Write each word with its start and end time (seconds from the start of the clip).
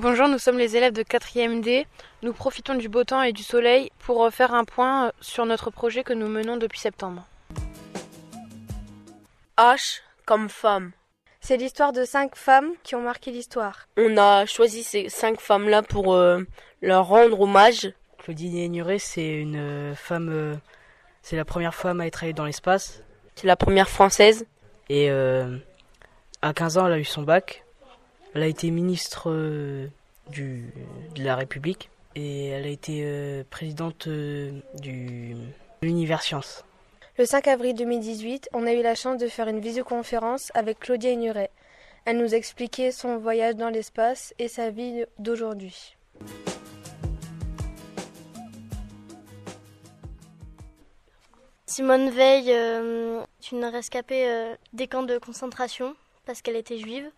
Bonjour, 0.00 0.28
nous 0.28 0.38
sommes 0.38 0.58
les 0.58 0.76
élèves 0.76 0.92
de 0.92 1.02
4e 1.02 1.60
D. 1.60 1.84
Nous 2.22 2.32
profitons 2.32 2.76
du 2.76 2.88
beau 2.88 3.02
temps 3.02 3.22
et 3.22 3.32
du 3.32 3.42
soleil 3.42 3.90
pour 3.98 4.24
euh, 4.24 4.30
faire 4.30 4.54
un 4.54 4.62
point 4.62 5.06
euh, 5.06 5.10
sur 5.20 5.44
notre 5.44 5.72
projet 5.72 6.04
que 6.04 6.12
nous 6.12 6.28
menons 6.28 6.56
depuis 6.56 6.78
septembre. 6.78 7.26
H 9.56 10.02
comme 10.24 10.48
femme. 10.48 10.92
C'est 11.40 11.56
l'histoire 11.56 11.92
de 11.92 12.04
cinq 12.04 12.36
femmes 12.36 12.70
qui 12.84 12.94
ont 12.94 13.00
marqué 13.00 13.32
l'histoire. 13.32 13.88
On 13.96 14.16
a 14.16 14.46
choisi 14.46 14.84
ces 14.84 15.08
cinq 15.08 15.40
femmes-là 15.40 15.82
pour 15.82 16.14
euh, 16.14 16.42
leur 16.80 17.08
rendre 17.08 17.40
hommage. 17.40 17.92
Claudine 18.18 18.56
Aignuré, 18.56 19.00
c'est 19.00 19.28
une 19.28 19.96
femme, 19.96 20.60
c'est 21.22 21.34
la 21.34 21.44
première 21.44 21.74
femme 21.74 22.00
à 22.00 22.06
être 22.06 22.22
allée 22.22 22.34
dans 22.34 22.44
l'espace. 22.44 23.02
C'est 23.34 23.48
la 23.48 23.56
première 23.56 23.88
française. 23.88 24.46
Et 24.90 25.10
à 25.10 26.52
15 26.54 26.78
ans, 26.78 26.86
elle 26.86 26.92
a 26.92 26.98
eu 26.98 27.04
son 27.04 27.22
bac. 27.22 27.64
Elle 28.34 28.42
a 28.42 28.46
été 28.46 28.70
ministre 28.70 29.30
du, 30.30 30.72
de 31.14 31.24
la 31.24 31.36
République 31.36 31.90
et 32.14 32.48
elle 32.48 32.64
a 32.64 32.68
été 32.68 33.44
présidente 33.50 34.08
du 34.08 35.36
l'univers 35.82 36.22
science. 36.22 36.64
Le 37.18 37.26
5 37.26 37.48
avril 37.48 37.74
2018, 37.74 38.50
on 38.52 38.66
a 38.66 38.72
eu 38.72 38.82
la 38.82 38.94
chance 38.94 39.18
de 39.18 39.28
faire 39.28 39.48
une 39.48 39.60
visioconférence 39.60 40.52
avec 40.54 40.78
Claudia 40.78 41.10
Ignuret. 41.10 41.50
Elle 42.04 42.18
nous 42.18 42.34
expliquait 42.34 42.92
son 42.92 43.18
voyage 43.18 43.56
dans 43.56 43.70
l'espace 43.70 44.34
et 44.38 44.48
sa 44.48 44.70
vie 44.70 45.04
d'aujourd'hui. 45.18 45.96
Simone 51.66 52.10
Veil 52.10 52.50
euh, 52.50 53.20
est 53.40 53.52
une 53.52 53.64
rescapée 53.64 54.28
euh, 54.28 54.54
des 54.72 54.88
camps 54.88 55.02
de 55.02 55.18
concentration 55.18 55.94
parce 56.24 56.40
qu'elle 56.40 56.56
était 56.56 56.78
juive. 56.78 57.10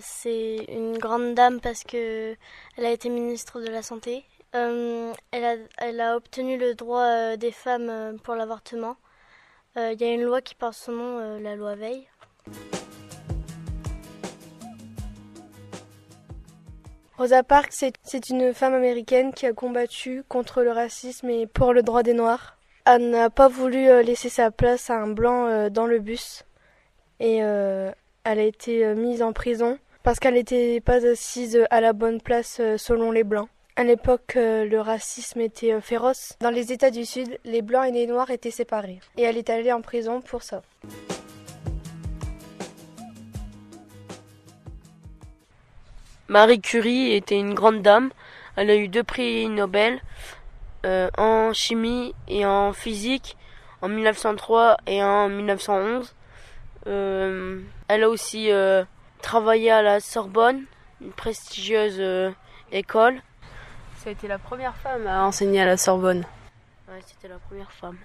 C'est 0.00 0.64
une 0.68 0.98
grande 0.98 1.34
dame 1.34 1.60
parce 1.60 1.82
qu'elle 1.82 2.36
a 2.78 2.90
été 2.90 3.08
ministre 3.08 3.60
de 3.60 3.68
la 3.68 3.82
Santé. 3.82 4.24
Euh, 4.54 5.12
elle, 5.30 5.44
a, 5.44 5.56
elle, 5.78 6.00
a, 6.00 6.16
obtenu 6.16 6.58
le 6.58 6.74
droit 6.74 7.36
des 7.36 7.52
femmes 7.52 8.18
pour 8.22 8.34
l'avortement. 8.34 8.96
Il 9.76 10.00
y 10.00 10.04
a 10.04 10.12
une 10.12 10.22
loi 10.22 10.40
qui 10.40 10.54
porte 10.54 10.74
son 10.74 10.92
nom, 10.92 11.38
la 11.38 11.54
loi 11.54 11.74
Veil. 11.74 12.08
Rosa 17.18 17.42
Parks, 17.42 17.72
c'est 17.72 18.28
une 18.30 18.54
femme 18.54 18.74
américaine 18.74 19.32
qui 19.32 19.46
a 19.46 19.52
combattu 19.52 20.22
contre 20.28 20.62
le 20.62 20.70
racisme 20.70 21.28
et 21.28 21.46
pour 21.46 21.72
le 21.72 21.82
droit 21.82 22.02
des 22.02 22.14
Noirs. 22.14 22.56
Elle 22.86 23.10
n'a 23.10 23.30
pas 23.30 23.48
voulu 23.48 24.02
laisser 24.02 24.28
sa 24.28 24.50
place 24.50 24.90
à 24.90 24.96
un 24.96 25.08
blanc 25.08 25.68
dans 25.68 25.86
le 25.86 25.98
bus 25.98 26.44
et 27.20 27.42
elle 28.26 28.40
a 28.40 28.42
été 28.42 28.94
mise 28.94 29.22
en 29.22 29.32
prison 29.32 29.78
parce 30.02 30.18
qu'elle 30.18 30.34
n'était 30.34 30.80
pas 30.80 31.06
assise 31.06 31.64
à 31.70 31.80
la 31.80 31.92
bonne 31.92 32.20
place 32.20 32.60
selon 32.76 33.12
les 33.12 33.24
blancs. 33.24 33.48
À 33.76 33.84
l'époque, 33.84 34.32
le 34.36 34.78
racisme 34.78 35.40
était 35.40 35.80
féroce. 35.80 36.34
Dans 36.40 36.50
les 36.50 36.72
États 36.72 36.90
du 36.90 37.04
Sud, 37.04 37.38
les 37.44 37.62
blancs 37.62 37.86
et 37.86 37.92
les 37.92 38.06
noirs 38.06 38.30
étaient 38.30 38.50
séparés. 38.50 39.00
Et 39.16 39.22
elle 39.22 39.36
est 39.36 39.48
allée 39.48 39.72
en 39.72 39.80
prison 39.80 40.20
pour 40.20 40.42
ça. 40.42 40.62
Marie 46.28 46.60
Curie 46.60 47.12
était 47.12 47.38
une 47.38 47.54
grande 47.54 47.82
dame. 47.82 48.10
Elle 48.56 48.70
a 48.70 48.76
eu 48.76 48.88
deux 48.88 49.04
prix 49.04 49.48
Nobel 49.48 50.00
euh, 50.84 51.08
en 51.16 51.52
chimie 51.52 52.14
et 52.26 52.44
en 52.44 52.72
physique 52.72 53.36
en 53.82 53.88
1903 53.88 54.78
et 54.88 55.02
en 55.02 55.28
1911. 55.28 56.14
Euh, 56.86 57.60
elle 57.88 58.04
a 58.04 58.08
aussi 58.08 58.50
euh, 58.50 58.84
travaillé 59.22 59.70
à 59.70 59.82
la 59.82 60.00
Sorbonne, 60.00 60.64
une 61.00 61.12
prestigieuse 61.12 61.96
euh, 61.98 62.30
école. 62.70 63.20
Ça 63.96 64.10
a 64.10 64.12
été 64.12 64.28
la 64.28 64.38
première 64.38 64.76
femme 64.76 65.06
à 65.06 65.24
enseigner 65.24 65.60
à 65.60 65.66
la 65.66 65.76
Sorbonne. 65.76 66.24
Ouais, 66.88 67.00
c'était 67.04 67.28
la 67.28 67.38
première 67.38 67.72
femme. 67.72 67.98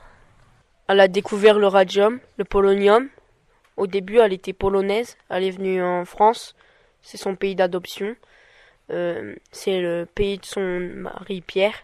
Elle 0.87 0.99
a 0.99 1.07
découvert 1.07 1.59
le 1.59 1.67
radium, 1.67 2.19
le 2.37 2.43
polonium. 2.43 3.07
Au 3.77 3.87
début, 3.87 4.17
elle 4.17 4.33
était 4.33 4.53
polonaise. 4.53 5.15
Elle 5.29 5.43
est 5.43 5.51
venue 5.51 5.81
en 5.83 6.05
France. 6.05 6.55
C'est 7.01 7.17
son 7.17 7.35
pays 7.35 7.55
d'adoption. 7.55 8.15
C'est 8.89 9.79
le 9.79 10.05
pays 10.05 10.37
de 10.37 10.45
son 10.45 10.91
mari 10.95 11.39
Pierre. 11.39 11.75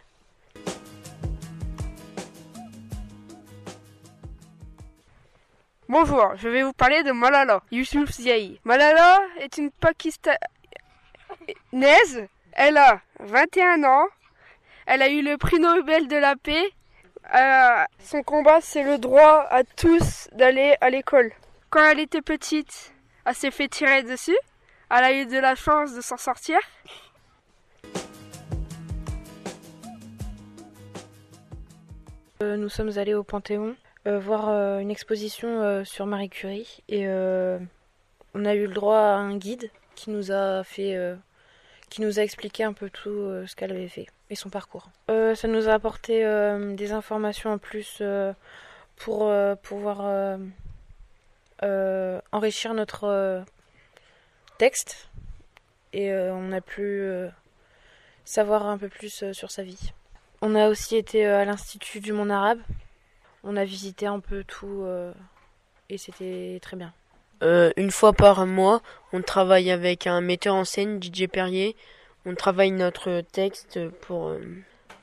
Bonjour, 5.90 6.36
je 6.36 6.50
vais 6.50 6.64
vous 6.64 6.74
parler 6.74 7.02
de 7.04 7.14
Malala 7.14 7.62
Yousafzai. 7.72 8.60
Malala 8.66 9.22
est 9.40 9.58
une 9.58 9.72
Pakistanaise. 9.72 10.38
Elle 12.52 12.76
a 12.76 13.00
21 13.22 13.86
ans. 13.86 14.06
Elle 14.86 15.02
a 15.02 15.08
eu 15.08 15.22
le 15.22 15.38
prix 15.38 15.62
Nobel 15.62 16.10
de 16.10 16.18
la 16.18 16.36
paix. 16.36 16.74
Euh, 17.34 17.86
son 18.00 18.22
combat, 18.22 18.60
c'est 18.60 18.84
le 18.84 18.98
droit 18.98 19.48
à 19.50 19.64
tous 19.64 20.28
d'aller 20.34 20.76
à 20.82 20.90
l'école. 20.90 21.32
Quand 21.70 21.86
elle 21.86 22.02
était 22.02 22.22
petite, 22.22 22.94
elle 23.26 23.36
s'est 23.36 23.50
fait 23.50 23.70
tirer 23.70 24.04
dessus. 24.04 24.38
Elle 24.90 25.06
a 25.06 25.14
eu 25.14 25.26
de 25.26 25.38
la 25.40 25.56
chance 25.56 25.94
de 25.96 26.02
s'en 26.02 26.18
sortir. 26.18 26.60
Euh, 32.44 32.58
nous 32.58 32.68
sommes 32.68 32.92
allés 32.98 33.14
au 33.14 33.24
Panthéon 33.24 33.78
voir 34.16 34.50
euh, 34.50 34.80
une 34.80 34.92
exposition 34.92 35.62
euh, 35.62 35.84
sur 35.84 36.06
Marie 36.06 36.30
Curie 36.30 36.84
et 36.88 37.08
on 37.08 38.46
a 38.46 38.56
eu 38.56 38.68
le 38.68 38.74
droit 38.74 39.00
à 39.00 39.16
un 39.16 39.38
guide 39.38 39.70
qui 39.96 40.10
nous 40.10 40.32
a 40.32 40.64
fait 40.64 40.96
qui 41.90 42.02
nous 42.02 42.20
a 42.20 42.22
expliqué 42.22 42.64
un 42.64 42.74
peu 42.74 42.90
tout 42.90 43.46
ce 43.48 43.56
qu'elle 43.56 43.72
avait 43.72 43.88
fait 43.88 44.08
et 44.30 44.36
son 44.36 44.50
parcours. 44.50 44.90
ça 45.08 45.48
nous 45.48 45.68
a 45.68 45.74
apporté 45.74 46.22
des 46.76 46.92
informations 46.92 47.52
en 47.52 47.58
plus 47.58 48.04
pour 48.96 49.34
pouvoir 49.64 50.40
enrichir 52.32 52.74
notre 52.76 53.44
texte 54.60 55.10
et 55.94 56.14
on 56.14 56.52
a 56.52 56.62
pu 56.62 57.10
savoir 58.24 58.68
un 58.68 58.78
peu 58.78 58.90
plus 58.90 59.32
sur 59.32 59.50
sa 59.50 59.64
vie. 59.64 59.94
On 60.42 60.54
a 60.54 60.70
aussi 60.70 60.96
été 60.96 61.26
à 61.26 61.44
l'Institut 61.46 62.02
du 62.02 62.14
monde 62.14 62.30
arabe 62.30 62.60
on 63.44 63.56
a 63.56 63.66
visité 63.66 64.06
un 64.06 64.20
peu 64.20 64.44
tout 64.44 64.84
euh, 64.84 65.14
et 65.90 65.98
c'était 65.98 66.60
très 66.62 66.78
bien. 66.78 66.94
Euh, 67.44 67.72
une 67.78 67.92
fois 67.92 68.14
par 68.14 68.46
mois, 68.46 68.82
on 69.14 69.22
travaille 69.22 69.72
avec 69.72 70.08
un 70.08 70.22
metteur 70.22 70.56
en 70.56 70.66
scène, 70.66 71.02
DJ 71.02 71.28
Perrier. 71.28 71.76
On 72.26 72.36
travaille 72.36 72.72
notre 72.72 73.22
texte 73.22 73.88
pour, 74.02 74.30
euh, 74.30 74.40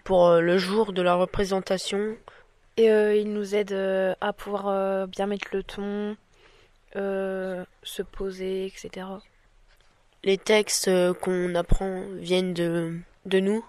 pour 0.03 0.31
le 0.33 0.59
jour 0.59 0.93
de 0.93 1.01
la 1.01 1.15
représentation. 1.15 2.17
Et 2.77 2.89
il 3.21 3.33
nous 3.33 3.55
aide 3.55 3.73
à 4.21 4.33
pouvoir 4.33 5.07
bien 5.07 5.27
mettre 5.27 5.47
le 5.53 5.63
ton, 5.63 6.17
se 6.95 8.03
poser, 8.03 8.67
etc. 8.67 9.07
Les 10.25 10.39
textes 10.39 10.91
qu'on 11.21 11.55
apprend 11.55 12.03
viennent 12.17 12.53
de, 12.53 12.99
de 13.27 13.39
nous. 13.39 13.65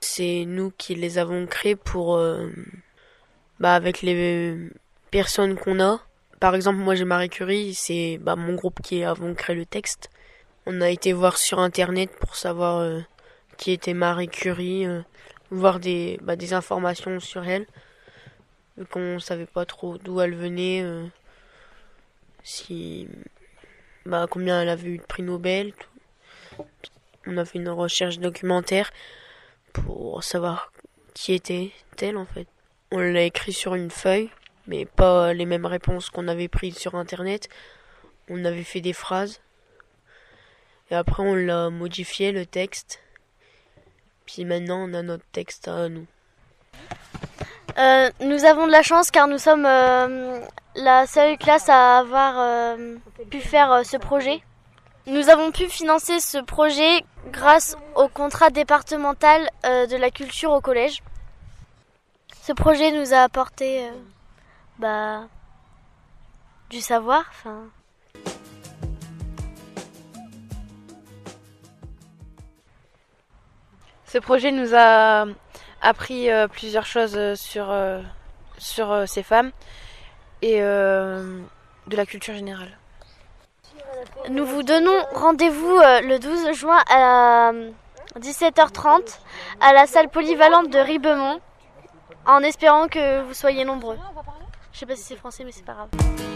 C'est 0.00 0.44
nous 0.44 0.72
qui 0.76 0.96
les 0.96 1.18
avons 1.18 1.46
créés 1.46 1.76
pour 1.76 2.18
bah, 3.60 3.74
avec 3.74 4.02
les 4.02 4.56
personnes 5.10 5.56
qu'on 5.56 5.80
a. 5.80 6.00
Par 6.40 6.54
exemple, 6.54 6.78
moi 6.78 6.94
j'ai 6.94 7.04
Marie 7.04 7.28
Curie, 7.28 7.74
c'est 7.74 8.18
bah, 8.18 8.36
mon 8.36 8.54
groupe 8.54 8.80
qui 8.82 9.02
avons 9.02 9.34
créé 9.34 9.56
le 9.56 9.66
texte. 9.66 10.10
On 10.66 10.80
a 10.80 10.90
été 10.90 11.12
voir 11.12 11.36
sur 11.36 11.58
internet 11.58 12.10
pour 12.20 12.36
savoir 12.36 12.78
euh, 12.78 13.00
qui 13.56 13.72
était 13.72 13.94
Marie 13.94 14.28
Curie, 14.28 14.86
euh, 14.86 15.00
voir 15.50 15.80
des, 15.80 16.18
bah, 16.22 16.36
des 16.36 16.52
informations 16.52 17.18
sur 17.20 17.46
elle, 17.46 17.66
vu 18.76 18.86
qu'on 18.86 19.18
savait 19.18 19.46
pas 19.46 19.64
trop 19.64 19.98
d'où 19.98 20.20
elle 20.20 20.34
venait, 20.34 20.82
euh, 20.82 21.06
si 22.44 23.08
bah, 24.06 24.26
combien 24.30 24.62
elle 24.62 24.68
avait 24.68 24.88
eu 24.88 24.98
de 24.98 25.02
prix 25.02 25.22
Nobel. 25.22 25.72
On 27.26 27.36
a 27.36 27.44
fait 27.44 27.58
une 27.58 27.68
recherche 27.68 28.18
documentaire 28.18 28.90
pour 29.72 30.22
savoir 30.22 30.72
qui 31.14 31.34
était-elle 31.34 32.16
en 32.16 32.26
fait. 32.26 32.46
On 32.90 32.98
l'a 33.00 33.22
écrit 33.22 33.52
sur 33.52 33.74
une 33.74 33.90
feuille, 33.90 34.30
mais 34.66 34.86
pas 34.86 35.34
les 35.34 35.44
mêmes 35.44 35.66
réponses 35.66 36.08
qu'on 36.08 36.26
avait 36.26 36.48
prises 36.48 36.78
sur 36.78 36.94
internet. 36.94 37.50
On 38.30 38.46
avait 38.46 38.64
fait 38.64 38.80
des 38.80 38.94
phrases. 38.94 39.40
Et 40.90 40.94
après 40.94 41.22
on 41.22 41.34
l'a 41.34 41.68
modifié 41.68 42.32
le 42.32 42.46
texte. 42.46 43.00
Puis 44.24 44.46
maintenant 44.46 44.88
on 44.88 44.94
a 44.94 45.02
notre 45.02 45.26
texte 45.32 45.68
à 45.68 45.90
nous. 45.90 46.06
Euh, 47.78 48.10
nous 48.20 48.44
avons 48.44 48.66
de 48.66 48.72
la 48.72 48.82
chance 48.82 49.10
car 49.10 49.28
nous 49.28 49.38
sommes 49.38 49.66
euh, 49.66 50.40
la 50.74 51.06
seule 51.06 51.36
classe 51.36 51.68
à 51.68 51.98
avoir 51.98 52.34
euh, 52.38 52.96
pu 53.30 53.40
faire 53.40 53.82
ce 53.84 53.98
projet. 53.98 54.42
Nous 55.06 55.28
avons 55.28 55.52
pu 55.52 55.68
financer 55.68 56.20
ce 56.20 56.38
projet 56.38 57.04
grâce 57.32 57.76
au 57.94 58.08
contrat 58.08 58.48
départemental 58.50 59.48
de 59.64 59.96
la 59.96 60.10
culture 60.10 60.52
au 60.52 60.60
collège. 60.60 61.02
Ce 62.48 62.54
projet 62.54 62.92
nous 62.92 63.12
a 63.12 63.18
apporté 63.18 63.84
euh, 63.84 63.90
bah, 64.78 65.28
du 66.70 66.80
savoir. 66.80 67.26
Ce 74.06 74.16
projet 74.16 74.50
nous 74.50 74.74
a 74.74 75.26
appris 75.82 76.30
euh, 76.30 76.48
plusieurs 76.48 76.86
choses 76.86 77.18
euh, 77.18 77.34
sur, 77.34 77.70
euh, 77.70 78.00
sur 78.56 79.06
ces 79.06 79.22
femmes 79.22 79.52
et 80.40 80.60
de 80.60 81.44
la 81.90 82.06
culture 82.06 82.32
générale. 82.32 82.78
Nous 84.30 84.46
vous 84.46 84.62
donnons 84.62 85.04
rendez-vous 85.12 85.80
le 86.02 86.18
12 86.18 86.52
juin 86.56 86.82
à 86.88 87.52
17h30 88.18 89.18
à 89.60 89.74
la 89.74 89.86
salle 89.86 90.08
polyvalente 90.08 90.70
de 90.70 90.78
Ribemont 90.78 91.42
en 92.28 92.42
espérant 92.42 92.86
que 92.88 93.22
vous 93.22 93.34
soyez 93.34 93.64
nombreux. 93.64 93.98
Je 94.72 94.78
sais 94.78 94.86
pas 94.86 94.94
si 94.94 95.02
c'est 95.02 95.16
français 95.16 95.44
mais 95.44 95.52
c'est 95.52 95.64
pas 95.64 95.72
grave. 95.74 96.27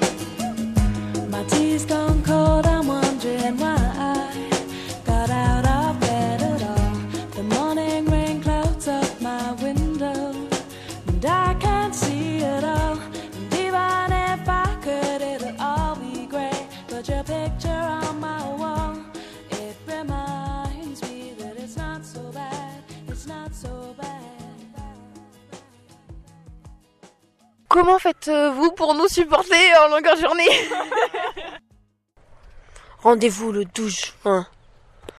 Comment 27.72 27.98
faites-vous 27.98 28.72
pour 28.72 28.94
nous 28.94 29.08
supporter 29.08 29.74
en 29.82 29.88
longueur 29.88 30.16
journée? 30.16 30.48
Rendez-vous 33.02 33.50
le 33.50 33.64
12 33.64 34.12
juin 34.22 34.46